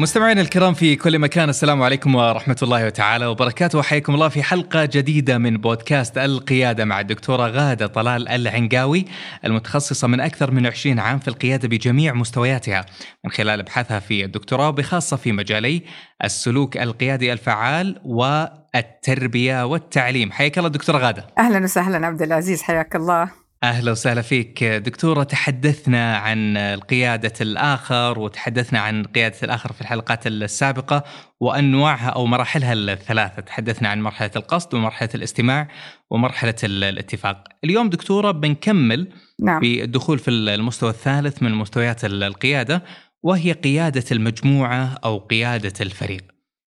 [0.00, 3.78] مستمعينا الكرام في كل مكان السلام عليكم ورحمة الله تعالى وبركاته.
[3.78, 9.04] وحياكم الله في حلقة جديدة من بودكاست القيادة مع الدكتورة غادة طلال العنقاوي
[9.44, 12.86] المتخصصة من أكثر من 20 عام في القيادة بجميع مستوياتها
[13.24, 15.82] من خلال أبحاثها في الدكتوراه وبخاصة في مجالي
[16.24, 20.32] السلوك القيادي الفعال والتربية والتعليم.
[20.32, 21.26] حياك الله دكتورة غادة.
[21.38, 23.39] أهلا وسهلا عبد العزيز حياك الله.
[23.62, 24.64] أهلا وسهلا فيك.
[24.64, 26.56] دكتورة تحدثنا عن
[26.90, 31.04] قياده الآخر وتحدثنا عن قيادة الآخر في الحلقات السابقة
[31.40, 33.42] وأنواعها أو مراحلها الثلاثة.
[33.42, 35.68] تحدثنا عن مرحلة القصد ومرحلة الاستماع
[36.10, 37.44] ومرحلة الاتفاق.
[37.64, 39.60] اليوم دكتورة بنكمل نعم.
[39.60, 42.82] بالدخول في المستوى الثالث من مستويات القيادة
[43.22, 46.24] وهي قيادة المجموعة أو قيادة الفريق.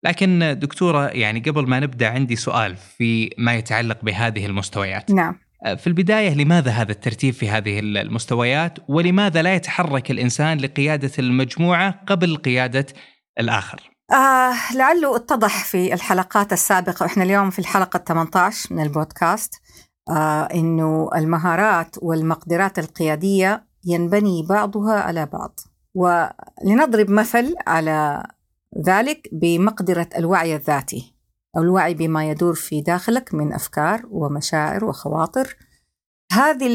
[0.04, 5.12] لكن دكتورة يعني قبل ما نبدأ عندي سؤال في ما يتعلق بهذه المستويات.
[5.12, 5.51] نعم.
[5.62, 12.38] في البداية لماذا هذا الترتيب في هذه المستويات؟ ولماذا لا يتحرك الإنسان لقيادة المجموعة قبل
[12.38, 12.86] قيادة
[13.40, 19.54] الآخر؟ آه لعله اتضح في الحلقات السابقة وإحنا اليوم في الحلقة 18 من البودكاست
[20.09, 25.59] آه إنه المهارات والمقدرات القيادية ينبني بعضها على بعض.
[25.95, 28.23] ولنضرب مثل على
[28.86, 31.16] ذلك بمقدرة الوعي الذاتي.
[31.58, 35.56] أو الوعي بما يدور في داخلك من أفكار ومشاعر وخواطر.
[36.32, 36.68] هذه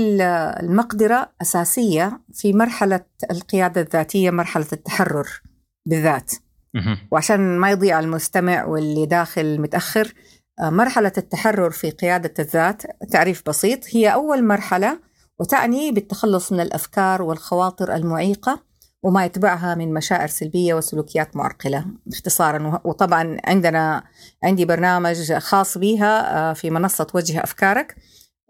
[0.60, 5.28] المقدرة أساسية في مرحلة القيادة الذاتية مرحلة التحرر
[5.86, 6.32] بالذات.
[7.10, 10.12] وعشان ما يضيع المستمع واللي داخل متأخر
[10.60, 15.00] مرحلة التحرر في قيادة الذات تعريف بسيط هي أول مرحلة
[15.40, 18.65] وتعني بالتخلص من الأفكار والخواطر المعيقة
[19.06, 21.86] وما يتبعها من مشاعر سلبية وسلوكيات معرقلة.
[22.08, 24.04] اختصارا وطبعا عندنا
[24.44, 27.96] عندي برنامج خاص بها في منصة وجه أفكارك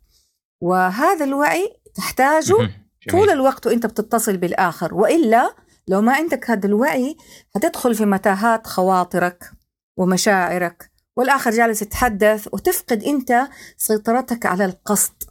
[0.61, 2.69] وهذا الوعي تحتاجه
[3.09, 4.93] طول الوقت وأنت بتتصل بالآخر.
[4.93, 5.55] وإلا
[5.87, 7.17] لو ما عندك هذا الوعي
[7.55, 9.51] هتدخل في متاهات خواطرك
[9.97, 10.90] ومشاعرك.
[11.17, 15.23] والآخر جالس يتحدث وتفقد أنت سيطرتك على القصد.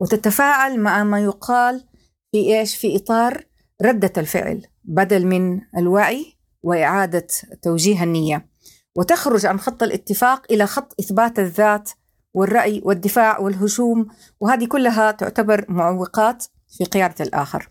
[0.00, 1.84] وتتفاعل مع ما يقال
[2.32, 3.46] في إيش؟ في إطار
[3.82, 7.26] ردة الفعل بدل من الوعي وإعادة
[7.62, 8.48] توجيه النية.
[8.96, 11.90] وتخرج عن خط الاتفاق إلى خط إثبات الذات
[12.34, 14.06] والرأي والدفاع والهجوم
[14.40, 17.70] وهذه كلها تعتبر معوقات في قيادة الآخر.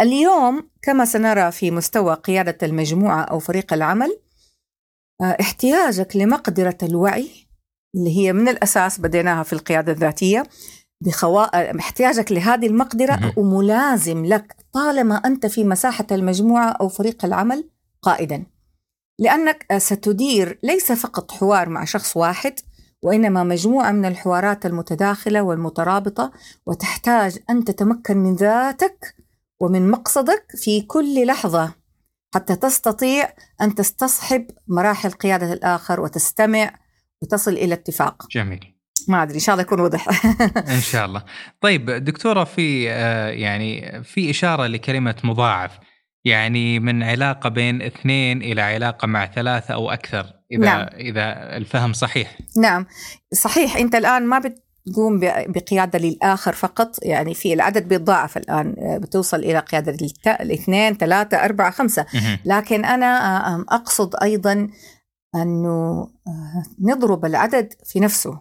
[0.00, 4.20] اليوم كما سنرى في مستوى قيادة المجموعة أو فريق العمل
[5.22, 7.30] احتياجك لمقدرة الوعي
[7.94, 10.42] اللي هي من الأساس بديناها في القيادة الذاتية
[11.04, 11.78] بخوا...
[11.78, 17.68] احتياجك لهذه المقدرة وملازم لك طالما أنت في مساحة المجموعة أو فريق العمل
[18.02, 18.46] قائدا.
[19.18, 22.54] لأنك ستدير ليس فقط حوار مع شخص واحد
[23.02, 26.32] وإنما مجموعة من الحوارات المتداخلة والمترابطة
[26.66, 29.14] وتحتاج أن تتمكن من ذاتك
[29.60, 31.79] ومن مقصدك في كل لحظة.
[32.34, 33.28] حتى تستطيع
[33.60, 36.70] أن تستصحب مراحل قيادة الآخر وتستمع
[37.22, 38.26] وتصل إلى اتفاق.
[38.30, 38.76] جميل.
[39.08, 40.08] ما أدري إن شاء الله يكون وضح
[40.76, 41.24] إن شاء الله.
[41.60, 42.84] طيب دكتورة في
[43.40, 45.78] يعني في إشارة لكلمة مضاعف
[46.24, 50.86] يعني من علاقة بين اثنين إلى علاقة مع ثلاثة أو أكثر إذا نعم.
[50.94, 52.38] إذا الفهم صحيح.
[52.56, 52.86] نعم.
[53.32, 56.96] صحيح أنت الآن ما بت تقوم بقيادة للآخر فقط.
[57.02, 59.96] يعني في العدد بيتضاعف الآن بتوصل إلى قيادة
[60.26, 62.06] الاثنين ثلاثة أربعة خمسة.
[62.44, 64.68] لكن أنا أقصد أيضا
[65.34, 66.08] أنه
[66.80, 68.38] نضرب العدد في نفسه.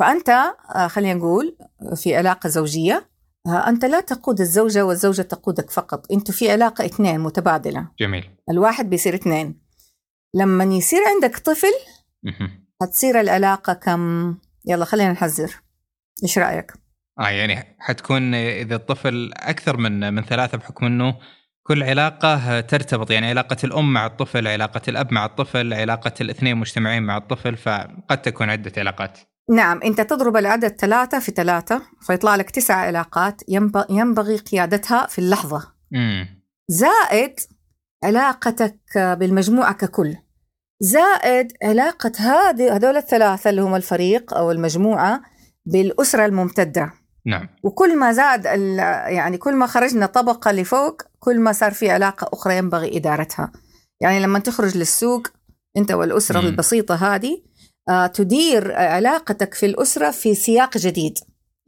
[0.00, 0.54] فأنت
[0.86, 1.56] خلينا نقول
[1.96, 3.10] في علاقة زوجية
[3.46, 6.12] أنت لا تقود الزوجة والزوجة تقودك فقط.
[6.12, 7.88] أنتوا في علاقة اثنين متبادلة.
[8.00, 8.30] جميل.
[8.50, 9.60] الواحد بيصير اثنين.
[10.34, 11.72] لما يصير عندك طفل
[12.82, 14.34] هتصير العلاقة كم؟
[14.66, 15.50] يلا خلينا نحذر.
[16.22, 16.72] إيش رأيك؟
[17.20, 21.14] آه يعني حتكون إذا الطفل أكثر من من ثلاثة بحكم إنه
[21.62, 27.02] كل علاقة ترتبط يعني علاقة الأم مع الطفل علاقة الأب مع الطفل علاقة الاثنين مجتمعين
[27.02, 29.18] مع الطفل فقد تكون عدة علاقات.
[29.50, 33.42] نعم أنت تضرب العدد ثلاثة في ثلاثة فيطلع لك تسع علاقات
[33.90, 35.74] ينبغي قيادتها في اللحظة.
[35.90, 36.42] مم.
[36.68, 37.40] زائد
[38.04, 40.16] علاقتك بالمجموعة ككل.
[40.80, 45.22] زائد علاقة هذه هذول الثلاثة اللي هم الفريق أو المجموعة
[45.66, 46.92] بالأسرة الممتدة.
[47.26, 47.48] نعم.
[47.62, 52.56] وكل ما زاد يعني كل ما خرجنا طبقة لفوق كل ما صار في علاقة أخرى
[52.56, 53.52] ينبغي إدارتها.
[54.00, 55.26] يعني لما تخرج للسوق
[55.76, 56.46] أنت والأسرة م.
[56.46, 57.42] البسيطة هذه
[57.88, 61.18] آه تدير علاقتك في الأسرة في سياق جديد.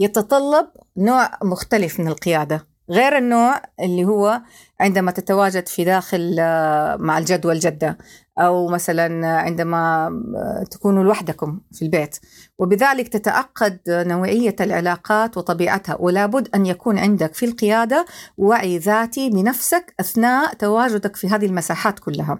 [0.00, 0.66] يتطلب
[0.96, 2.66] نوع مختلف من القيادة.
[2.90, 4.42] غير النوع اللي هو
[4.80, 7.98] عندما تتواجد في داخل آه، مع الجد والجدة
[8.38, 10.06] أو مثلا عندما
[10.36, 12.16] آه، تكونوا لوحدكم في البيت.
[12.58, 15.96] وبذلك تتعقد نوعية العلاقات وطبيعتها.
[16.00, 18.06] ولا بد أن يكون عندك في القيادة
[18.36, 22.38] وعي ذاتي بنفسك أثناء تواجدك في هذه المساحات كلها.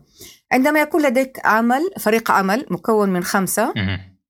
[0.52, 3.72] عندما يكون لديك عمل فريق عمل مكون من خمسة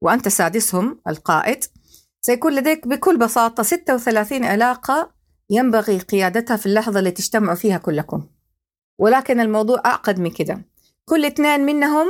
[0.01, 1.65] وأنت سادسهم القائد
[2.21, 5.16] سيكون لديك بكل بساطة 36 علاقة
[5.51, 8.27] ينبغي قيادتها في اللحظة اللي تجتمعوا فيها كلكم.
[8.99, 10.65] ولكن الموضوع أعقد من كده.
[11.05, 12.07] كل اثنين منهم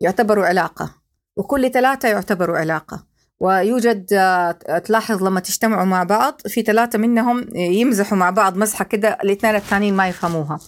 [0.00, 0.94] يعتبروا علاقة
[1.36, 3.06] وكل ثلاثة يعتبروا علاقة.
[3.40, 4.52] ويوجد آه،
[4.84, 9.94] تلاحظ لما تجتمعوا مع بعض في ثلاثة منهم يمزحوا مع بعض مزحة كده الاثنين الثانيين
[9.94, 10.58] ما يفهموها.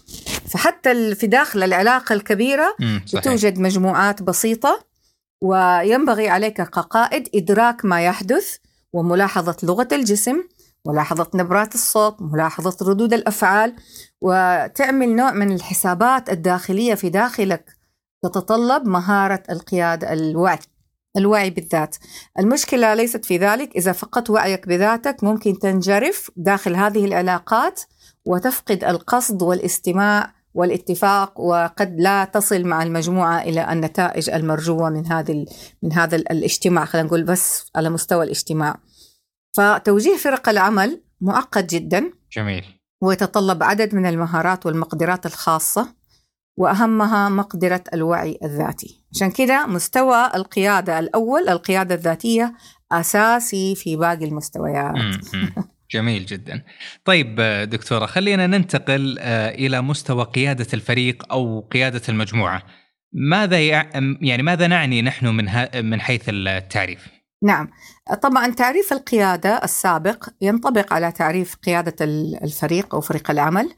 [0.49, 2.76] فحتى في داخل العلاقة الكبيرة
[3.22, 4.84] توجد مجموعات بسيطة
[5.43, 8.56] وينبغي عليك كقائد إدراك ما يحدث
[8.93, 10.44] وملاحظة لغة الجسم
[10.87, 13.76] ملاحظة نبرات الصوت ملاحظة ردود الأفعال
[14.20, 17.76] وتعمل نوع من الحسابات الداخلية في داخلك
[18.23, 20.58] تتطلب مهارة القيادة الوعي
[21.17, 21.96] الوعي بالذات.
[22.38, 27.81] المشكلة ليست في ذلك إذا فقدت وعيك بذاتك ممكن تنجرف داخل هذه العلاقات
[28.26, 35.44] وتفقد القصد والاستماع والاتفاق وقد لا تصل مع المجموعة إلى النتائج المرجوة من هذا
[35.82, 36.85] من هذا الاجتماع.
[36.85, 38.76] خلينا نقول بس على مستوى الاجتماع.
[39.52, 42.12] فتوجيه فرق العمل معقد جدا.
[42.32, 42.64] جميل.
[43.02, 45.94] ويتطلب عدد من المهارات والمقدرات الخاصة
[46.56, 49.04] وأهمها مقدرة الوعي الذاتي.
[49.14, 52.54] عشان كده مستوى القيادة الأول القيادة الذاتية
[52.93, 54.94] أساسي في باقي المستويات.
[55.90, 56.62] جميل جدا.
[57.04, 57.40] طيب
[57.70, 62.62] دكتورة خلينا ننتقل آه، إلى مستوى قيادة الفريق أو قيادة المجموعة.
[63.12, 63.60] ماذا
[64.20, 65.49] يعني ماذا نعني نحن من
[65.84, 67.69] من حيث التعريف؟ نعم.
[68.23, 71.97] طبعا تعريف القيادة السابق ينطبق على تعريف قيادة
[72.44, 73.75] الفريق أو فريق العمل.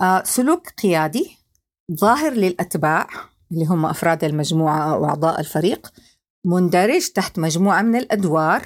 [0.00, 1.38] آه، سلوك قيادي
[2.00, 3.06] ظاهر للأتباع
[3.52, 5.92] اللي هم أفراد المجموعة أو أعضاء الفريق
[6.46, 8.62] مندرج تحت مجموعة من الأدوار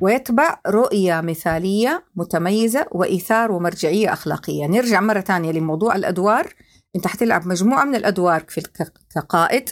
[0.00, 4.66] ويتبع رؤية مثالية متميزة وإيثار ومرجعية أخلاقية.
[4.66, 6.54] نرجع مرة ثانية لموضوع الأدوار.
[6.96, 8.62] أنت حتلعب مجموعة من الأدوار في
[9.14, 9.70] كقائد.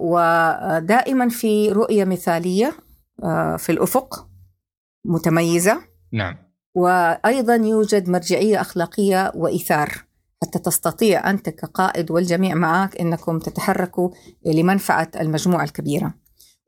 [0.00, 2.72] ودائما في رؤية مثالية
[3.22, 4.26] آه، في الأفق
[5.04, 5.80] متميزة.
[6.12, 6.36] نعم.
[6.74, 9.88] وأيضا يوجد مرجعية أخلاقية وإيثار
[10.42, 14.10] حتى تستطيع أنت كقائد والجميع معك أنكم تتحركوا
[14.46, 16.14] لمنفعة المجموعة الكبيرة.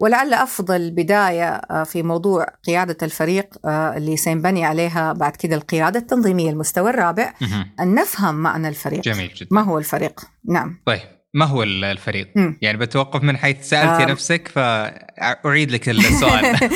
[0.00, 6.50] ولعل أفضل بداية آه، في موضوع قيادة الفريق اللي سينبني عليها بعد كده القيادة التنظيمية
[6.50, 7.34] المستوى الرابع
[7.80, 9.00] أن نفهم معنى الفريق.
[9.00, 9.48] جميل جدا.
[9.50, 10.82] ما هو الفريق؟ نعم.
[10.86, 11.15] طيب.
[11.36, 12.56] ما هو الفريق؟ م.
[12.62, 14.06] يعني بتوقف من حيث سألتي آه.
[14.06, 16.56] نفسك فأعيد لك السؤال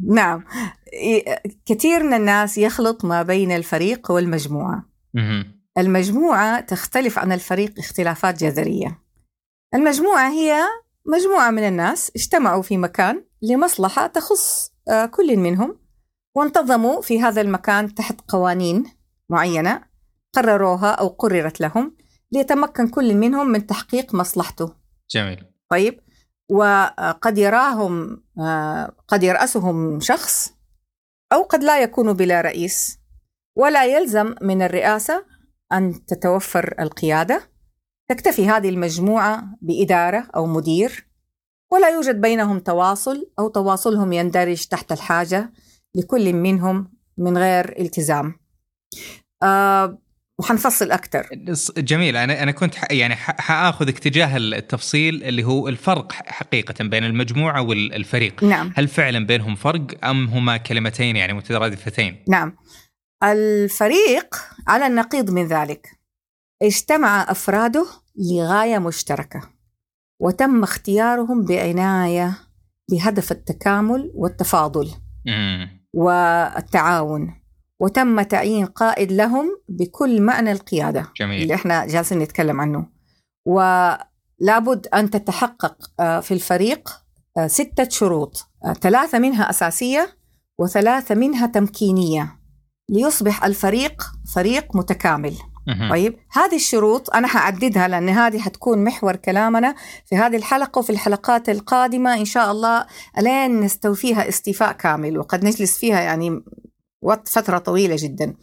[0.16, 0.44] نعم
[1.66, 5.42] كثير من الناس يخلط ما بين الفريق والمجموعة م.
[5.78, 8.98] المجموعة تختلف عن الفريق اختلافات جذرية
[9.74, 10.62] المجموعة هي
[11.06, 15.78] مجموعة من الناس اجتمعوا في مكان لمصلحة تخص آه، كل منهم
[16.36, 18.84] وانتظموا في هذا المكان تحت قوانين
[19.28, 19.82] معينة
[20.34, 21.96] قرروها أو قررت لهم
[22.34, 24.74] ليتمكن كل منهم من تحقيق مصلحته.
[25.10, 25.44] جميل.
[25.70, 26.00] طيب.
[26.50, 30.54] وقد يراهم آه، قد يرأسهم شخص
[31.32, 32.98] أو قد لا يكون بلا رئيس.
[33.56, 35.24] ولا يلزم من الرئاسة
[35.72, 37.50] أن تتوفر القيادة.
[38.08, 41.08] تكتفي هذه المجموعة بإدارة أو مدير.
[41.72, 45.52] ولا يوجد بينهم تواصل أو تواصلهم يندرج تحت الحاجة
[45.94, 48.34] لكل منهم من غير التزام.
[49.42, 49.98] آه
[50.38, 51.28] وحنفصل أكثر
[51.76, 52.16] جميل.
[52.16, 58.44] أنا أنا كنت يعني حاخذ اتجاه التفصيل اللي هو الفرق حقيقة بين المجموعة والفريق.
[58.44, 58.72] نعم.
[58.76, 62.56] هل فعلا بينهم فرق أم هما كلمتين يعني مترادفتين؟ نعم.
[63.24, 64.34] الفريق
[64.68, 65.88] على النقيض من ذلك.
[66.62, 67.86] اجتمع أفراده
[68.16, 69.50] لغاية مشتركة
[70.20, 72.38] وتم اختيارهم بعناية
[72.90, 74.90] بهدف التكامل والتفاضل
[75.26, 75.86] مم.
[75.94, 77.43] والتعاون.
[77.80, 81.42] وتم تعيين قائد لهم بكل معنى القيادة جميل.
[81.42, 82.86] اللي إحنا جالسين نتكلم عنه.
[83.46, 86.88] ولابد أن تتحقق آه، في الفريق
[87.36, 90.16] آه، ستة شروط آه، ثلاثة منها أساسية
[90.58, 92.38] وثلاثة منها تمكينية
[92.88, 94.02] ليصبح الفريق
[94.34, 95.34] فريق متكامل.
[95.90, 99.74] طيب هذه الشروط أنا حعددها لأن هذه حتكون محور كلامنا
[100.06, 102.86] في هذه الحلقة وفي الحلقات القادمة إن شاء الله
[103.18, 106.42] ألين نستوفيها استيفاء كامل وقد نجلس فيها يعني
[107.28, 108.36] فترة طويلة جدا.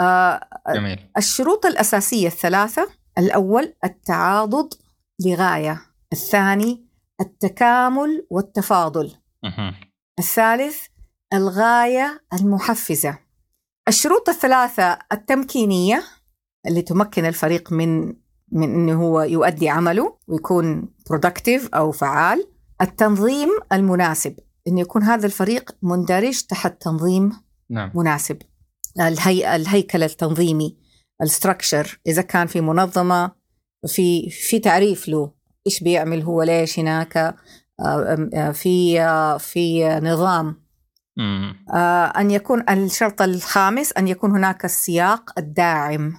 [0.00, 0.40] آه
[0.74, 1.10] جميل.
[1.16, 4.74] الشروط الأساسية الثلاثة الأول التعاضد
[5.26, 5.82] لغاية
[6.12, 6.86] الثاني
[7.20, 9.14] التكامل والتفاضل.
[10.18, 10.78] الثالث
[11.34, 13.18] الغاية المحفزة.
[13.88, 16.04] الشروط الثلاثة التمكينية
[16.66, 18.06] اللي تمكن الفريق من
[18.52, 22.48] من إنه هو يؤدي عمله ويكون productive أو فعال.
[22.80, 24.36] التنظيم المناسب
[24.68, 27.32] إنه يكون هذا الفريق مندرج تحت تنظيم
[27.74, 27.90] نعم.
[27.94, 28.38] مناسب.
[29.00, 30.76] الهيئة الهيكل التنظيمي
[31.22, 33.32] ال structure إذا كان في منظمة
[33.86, 35.32] في في تعريف له
[35.66, 37.34] إيش بيعمل هو ليش هناك آه،
[37.80, 40.64] آه، في آه، في نظام.
[41.16, 41.56] مم.
[42.16, 46.12] أن يكون الشرط الخامس أن يكون هناك السياق الداعم.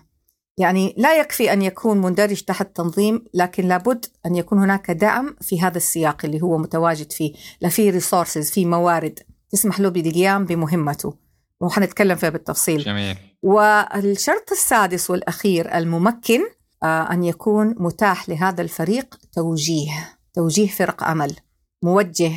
[0.58, 5.62] يعني لا يكفي أن يكون مندرج تحت تنظيم لكن لابد أن يكون هناك دعم في
[5.62, 7.34] هذا السياق اللي هو متواجد فيه.
[7.62, 9.20] لا في resources في موارد
[9.50, 11.25] تسمح له بالقيام بمهمته.
[11.62, 12.84] وحنتكلم فيها بالتفصيل.
[12.84, 13.18] جميل.
[13.44, 16.42] والشرط السادس والأخير الممكن
[16.84, 21.36] آه، أن يكون متاح لهذا الفريق توجيه توجيه فرق عمل
[21.84, 22.32] موجه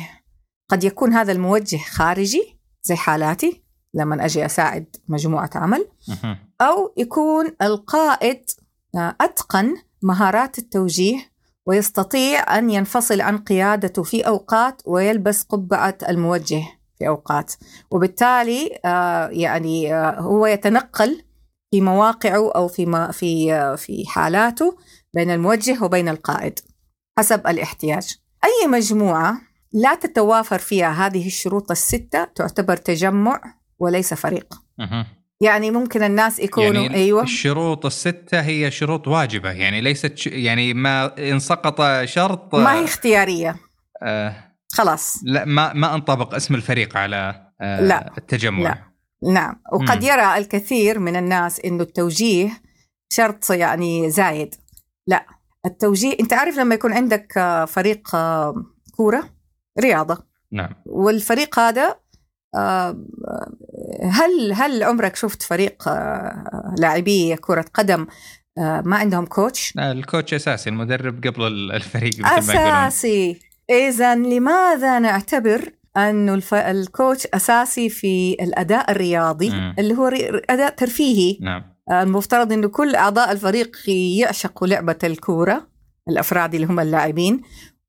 [0.69, 5.87] قد يكون هذا الموجه خارجي زي حالاتي لما أجي أساعد مجموعة عمل.
[6.61, 8.49] أو يكون القائد
[8.95, 11.31] آه، أتقن مهارات التوجيه
[11.65, 16.63] ويستطيع أن ينفصل عن قيادته في أوقات ويلبس قبعة الموجه.
[16.99, 17.53] في أوقات.
[17.91, 21.23] وبالتالي آه، يعني آه، هو يتنقل
[21.71, 24.77] في مواقعه أو في ما- في آه، في حالاته
[25.13, 26.59] بين الموجه وبين القائد
[27.19, 28.15] حسب الاحتياج.
[28.43, 29.41] أي مجموعة
[29.73, 33.41] لا تتوافر فيها هذه الشروط الستة تعتبر تجمع
[33.79, 34.53] وليس فريق.
[35.41, 37.23] يعني ممكن الناس يكونوا يعني أيوه.
[37.23, 39.51] الشروط الستة هي شروط واجبة.
[39.51, 40.27] يعني ليست ش...
[40.27, 43.55] يعني ما إن سقط شرط ما هي اختيارية.
[44.03, 45.19] آه خلاص.
[45.23, 48.11] لا ما ما أنطبق اسم الفريق على آه لا.
[48.17, 48.59] التجمع.
[48.63, 48.77] لا.
[49.33, 49.61] نعم.
[49.73, 50.09] وقد مم.
[50.09, 52.61] يرى الكثير من الناس إنه التوجيه
[53.11, 54.55] شرط يعني زايد.
[55.07, 55.25] لا.
[55.65, 58.55] التوجيه أنت عارف لما يكون عندك آه، فريق آه،
[58.97, 59.29] كورة؟
[59.79, 60.17] رياضة.
[60.51, 60.69] نعم.
[60.85, 61.95] والفريق هذا
[64.11, 65.89] هل هل عمرك شفت فريق
[66.77, 68.07] لاعبي كرة قدم
[68.57, 73.39] ما عندهم كوتش؟ الكوتش أساسي المدرب قبل ال- الفريق أساسي.
[73.69, 76.53] إذا لماذا نعتبر أنه الف...
[76.53, 79.75] الكوتش أساسي في الأداء الرياضي؟ مم.
[79.79, 80.41] اللي هو ري...
[80.49, 81.37] أداء ترفيهي.
[81.41, 81.63] نعم.
[81.91, 85.67] المفترض أنه كل أعضاء الفريق يعشقوا لعبة الكورة
[86.09, 87.41] الأفراد اللي هم اللاعبين.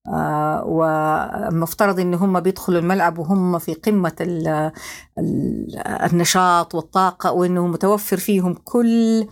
[0.09, 4.49] آه، والمفترض أنه هم بيدخلوا الملعب وهم في قمة ال...
[5.19, 5.67] ال...
[5.87, 9.27] النشاط والطاقة وأنه متوفر فيهم كل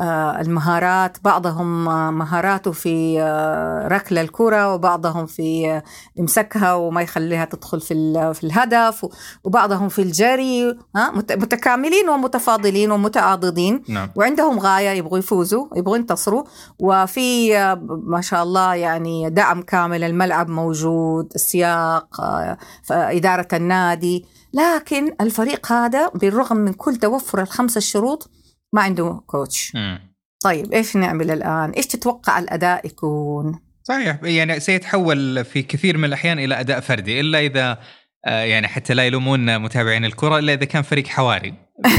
[0.00, 1.18] المهارات.
[1.24, 5.82] بعضهم آه، مهاراته في آه، ركل الكرة وبعضهم في آه،
[6.16, 7.94] يمسكها وما يخليها تدخل في
[8.34, 9.06] في الهدف
[9.44, 10.78] وبعضهم في الجري
[11.16, 13.82] متكاملين ومتفاضلين ومتعاضدين.
[13.88, 14.10] نعم.
[14.16, 16.44] وعندهم غاية يبغوا يفوزوا يبغوا ينتصروا.
[16.78, 22.58] وفي آه، ما شاء الله يعني دعم كامل الملعب موجود السياق آه،
[22.90, 24.24] إدارة النادي.
[24.54, 28.30] لكن الفريق هذا بالرغم من كل توفر الخمسة الشروط
[28.72, 30.12] ما عنده كوتش مم.
[30.44, 36.38] طيب إيش نعمل الآن؟ إيش تتوقع الأداء يكون؟ صحيح يعني سيتحول في كثير من الأحيان
[36.38, 37.78] إلى أداء فردي إلا إذا
[38.26, 41.54] آه، يعني حتى لا يلومون متابعين الكرة إلا إذا كان فريق حواري.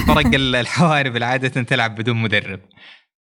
[0.07, 2.59] فرق ال- الحواري بالعادة تلعب بدون مدرب.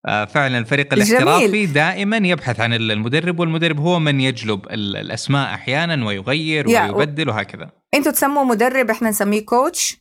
[0.08, 1.08] آه، فعلا الفريق جميل.
[1.08, 7.70] الاحترافي دائما يبحث عن المدرب والمدرب هو من يجلب ال- الأسماء أحيانا ويغير ويبدل وهكذا.
[7.94, 9.98] أنتوا تسموه مدرب إحنا نسميه كوتش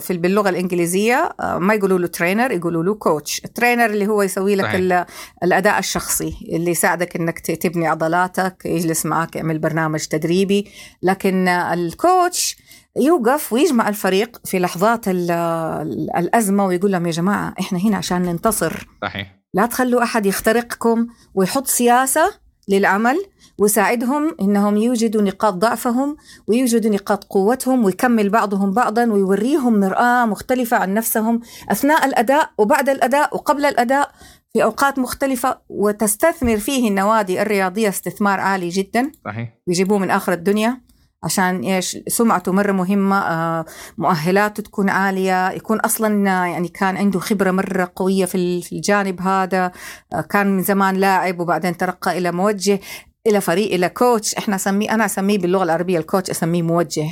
[0.00, 4.22] في باللغة الإنجليزية آه، ما يقولوا له trainer يقولوا له coach ال trainer اللي هو
[4.22, 4.74] يسوي لك صحيح.
[4.74, 5.04] ال-
[5.42, 10.70] الأداء الشخصي اللي يساعدك إنك تبني عضلاتك يجلس معك يعمل برنامج تدريبي.
[11.02, 12.56] لكن ال coach
[12.96, 18.22] يوقف ويجمع الفريق في لحظات ال- ال- الأزمة ويقول لهم يا جماعة إحنا هنا عشان
[18.22, 18.86] ننتصر.
[19.02, 19.34] صحيح.
[19.54, 23.16] لا تخلوا أحد يخترقكم ويحط سياسة للعمل
[23.58, 26.16] ويساعدهم إنهم يوجدوا نقاط ضعفهم
[26.46, 31.40] ويوجدوا نقاط قوتهم ويكمل بعضهم بعضا ويوريهم مرآة مختلفة عن نفسهم
[31.70, 34.10] أثناء الأداء وبعد الأداء وقبل الأداء
[34.52, 35.58] في أوقات مختلفة.
[35.68, 39.12] وتستثمر فيه النوادي الرياضية استثمار عالي جدا.
[39.24, 39.58] صحيح.
[39.66, 40.80] ويجيبوه من آخر الدنيا.
[41.24, 43.64] عشان إيش؟ سمعته مرة مهمة آه،
[43.98, 49.72] مؤهلاته تكون عالية يكون أصلا يعني كان عنده خبرة مرة قوية في الجانب هذا
[50.12, 52.80] آه، كان من زمان لاعب وبعدين ترقى إلى موجه
[53.26, 54.34] إلى فريق إلى كوتش.
[54.34, 57.06] إحنا أسميه أنا أسميه باللغة العربية الكوتش أسميه موجه.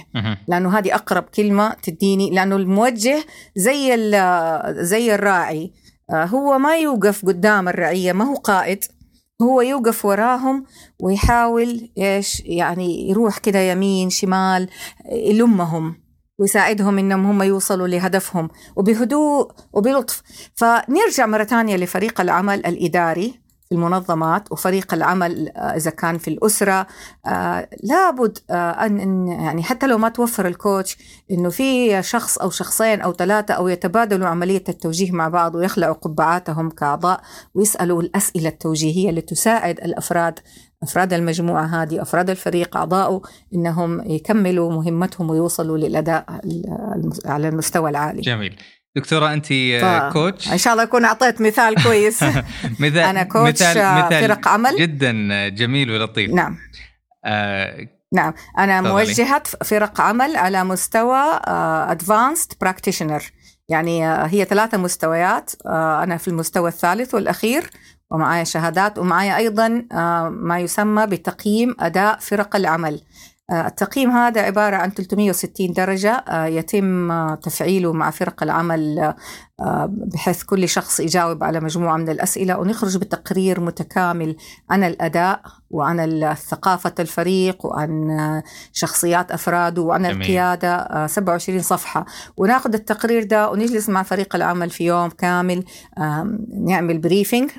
[0.48, 3.24] لأنه هذه أقرب كلمة تديني لأنه الموجه
[3.56, 3.96] زي
[4.68, 5.72] زي الراعي.
[6.10, 8.84] آه، هو ما يوقف قدام الرعية ما هو قائد.
[9.42, 10.64] هو يوقف وراهم
[11.00, 14.68] ويحاول إيش يعني يروح كده يمين شمال
[15.12, 16.02] يلمهم
[16.38, 20.22] ويساعدهم إنهم هم يوصلوا لهدفهم وبهدوء وبلطف.
[20.54, 23.41] فنرجع مرة ثانية لفريق العمل الإداري.
[23.72, 26.86] المنظمات وفريق العمل آه، إذا كان في الأسرة
[27.26, 30.98] آه، لابد آه، ان يعني حتى لو ما توفر الكوتش
[31.30, 36.70] إنه في شخص أو شخصين أو ثلاثة أو يتبادلوا عملية التوجيه مع بعض ويخلعوا قبعاتهم
[36.70, 37.20] كأعضاء
[37.54, 40.38] ويسألوا الأسئلة التوجيهية اللي تساعد الأفراد
[40.82, 43.22] أفراد المجموعة هذه أفراد الفريق اعضائه
[43.54, 46.40] إنهم يكملوا مهمتهم ويوصلوا للأداء
[47.24, 48.20] على المستوى العالي.
[48.20, 48.56] جميل.
[48.96, 49.46] دكتورة أنت
[50.12, 52.22] coach إن شاء الله اكون أعطيت مثال كويس.
[52.80, 56.30] مثال أنا coach مثال آه، مثال فرق عمل جدا جميل ولطيف.
[56.30, 56.56] نعم.
[57.24, 58.34] آه نعم.
[58.58, 58.80] أنا.
[58.80, 61.40] موجهة فرق عمل على مستوى
[61.90, 63.22] advanced آه practitioner
[63.68, 65.50] يعني آه هي ثلاثة مستويات.
[65.66, 67.70] آه أنا في المستوى الثالث والأخير
[68.10, 72.94] ومعايا شهادات ومعايا أيضا آه ما يسمى بتقييم أداء فرق العمل.
[72.94, 79.14] آه، التقييم هذا عبارة عن 360 درجة آه، يتم آه، تفعيله مع فرق العمل
[79.88, 84.36] بحيث كل شخص يجاوب على مجموعة من الأسئلة ونخرج بتقرير متكامل.
[84.70, 85.40] عن الأداء
[85.70, 88.08] وعن ثقافة الفريق وعن
[88.72, 90.16] شخصيات أفراده وعن جميل.
[90.20, 92.06] القيادة 27 صفحة.
[92.36, 95.64] وناخذ التقرير ده ونجلس مع فريق العمل في يوم كامل
[96.66, 97.50] نعمل بريفنج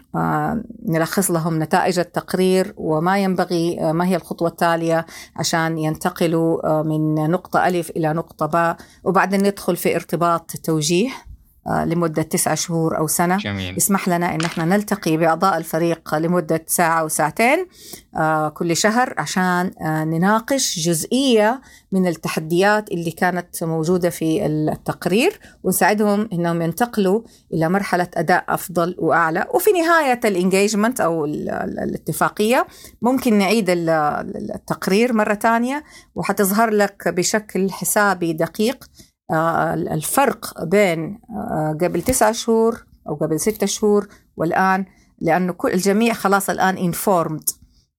[0.85, 7.89] نلخص لهم نتائج التقرير وما ينبغي ما هي الخطوة التالية عشان ينتقلوا من نقطة ألف
[7.89, 8.77] إلى نقطة باء.
[9.03, 11.09] وبعدين ندخل في ارتباط توجيه.
[11.09, 11.32] آه،
[11.67, 13.77] لمدة تسعة شهور أو سنة جميل.
[13.77, 17.67] يسمح لنا أن إحنا نلتقي بأعضاء الفريق لمدة ساعة أو ساعتين
[18.15, 21.61] آه، كل شهر عشان آه، نناقش جزئية
[21.91, 27.21] من التحديات اللي كانت موجودة في التقرير ونساعدهم أنهم ينتقلوا
[27.53, 32.67] إلى مرحلة أداء أفضل وأعلى وفي نهاية الانجيجمنت أو الاتفاقية
[33.01, 35.83] ممكن نعيد التقرير مرة تانية
[36.15, 43.65] وحتظهر لك بشكل حسابي دقيق آه، الفرق بين آه، قبل تسعة شهور أو قبل ستة
[43.67, 44.85] شهور والآن
[45.21, 47.49] لأنه كل الجميع خلاص الآن انفورمد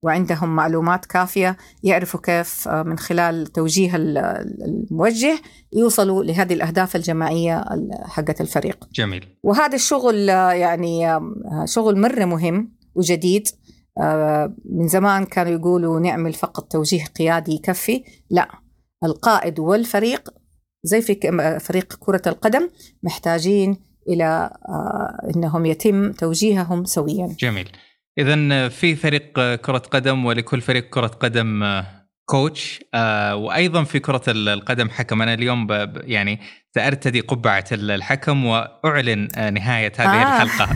[0.02, 5.38] وعندهم معلومات كافية يعرفوا كيف آه، من خلال توجيه الموجه
[5.72, 7.64] يوصلوا لهذه الأهداف الجماعية
[8.04, 8.88] حقت الفريق.
[8.92, 9.26] جميل.
[9.42, 11.20] وهذا الشغل يعني
[11.64, 13.48] شغل مرة مهم وجديد.
[14.64, 18.48] من زمان كانوا يقولوا نعمل فقط توجيه قيادي يكفي لا.
[19.04, 20.30] القائد والفريق
[20.84, 21.14] زي في
[21.60, 22.68] فريق كرة القدم
[23.02, 23.76] محتاجين
[24.08, 27.36] إلى آه، أنهم يتم توجيههم سويا.
[27.38, 27.68] جميل.
[28.18, 31.86] إذا في فريق كرة قدم ولكل فريق كرة قدم آه،
[32.24, 35.66] كوتش آه وأيضا في كرة القدم حكم أنا اليوم
[36.04, 36.40] يعني
[36.74, 40.42] سأرتدي قبعة الحكم وأعلن آه نهاية هذه آه.
[40.42, 40.68] الحلقة.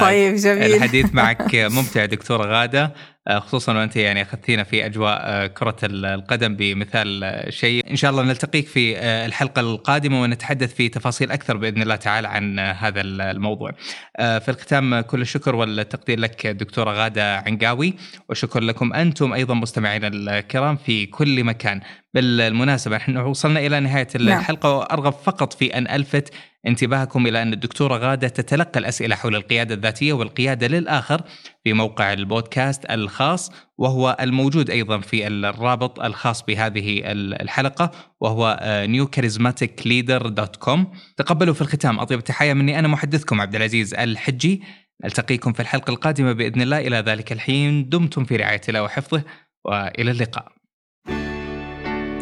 [0.06, 0.74] طيب جميل.
[0.74, 2.94] الحديث معك ممتع دكتورة غادة
[3.28, 7.90] آه، خصوصا وأنت يعني أخذتينا في أجواء آه، كرة القدم بمثال شيء.
[7.90, 12.58] إن شاء الله نلتقيك في الحلقة القادمة ونتحدث في تفاصيل أكثر بإذن الله تعالى عن
[12.58, 13.70] هذا الموضوع.
[14.18, 17.94] في الختام كل الشكر والتقدير لك دكتورة غادة عنقاوي
[18.28, 21.80] وشكر لكم أنتم أيضا مستمعينا الكرام في كل مكان.
[22.14, 24.38] بالمناسبة إحنا وصلنا إلى نهاية نعم.
[24.38, 26.34] الحلقة وأرغب فقط في أن ألفت
[26.66, 31.22] انتباهكم إلى أن الدكتورة غادة تتلقى الأسئلة حول القيادة الذاتية والقيادة للآخر
[31.64, 37.90] في موقع البودكاست الخاص وهو الموجود أيضا في الرابط الخاص بهذه الحلقة
[38.20, 40.78] وهو newcharismaticleader.com
[41.16, 44.62] تقبلوا في الختام أطيب التحية مني أنا محدثكم عبد العزيز الحجي.
[45.04, 46.78] نلتقيكم في الحلقة القادمة بإذن الله.
[46.78, 49.22] إلى ذلك الحين دمتم في رعاية الله وحفظه
[49.64, 50.57] وإلى اللقاء.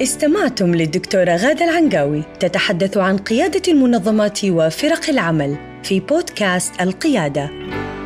[0.02, 7.50] استمعتم للدكتورة غادة العنقاوي تتحدث عن قيادة المنظمات وفرق العمل في بودكاست القيادة.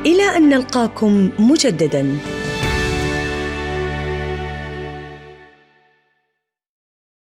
[0.06, 2.16] إلى أن نلقاكم مجدداً.